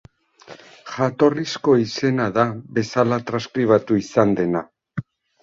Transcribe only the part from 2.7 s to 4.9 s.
bezala transkribatu izan dena.